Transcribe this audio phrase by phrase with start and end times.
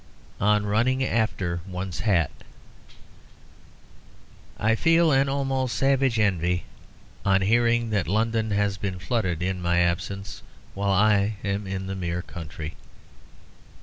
[0.39, 2.31] ON RUNNING AFTER ONE'S HAT
[4.57, 6.63] I feel an almost savage envy
[7.23, 10.41] on hearing that London has been flooded in my absence,
[10.73, 12.75] while I am in the mere country.